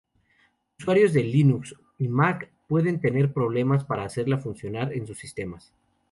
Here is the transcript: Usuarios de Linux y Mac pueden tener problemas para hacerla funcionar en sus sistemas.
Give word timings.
Usuarios 0.79 1.13
de 1.13 1.21
Linux 1.21 1.75
y 1.99 2.07
Mac 2.07 2.51
pueden 2.67 2.99
tener 2.99 3.31
problemas 3.33 3.85
para 3.85 4.03
hacerla 4.03 4.39
funcionar 4.39 4.91
en 4.93 5.05
sus 5.05 5.19
sistemas. 5.19 5.75